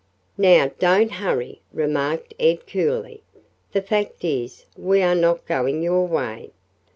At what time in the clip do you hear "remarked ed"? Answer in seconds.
1.71-2.65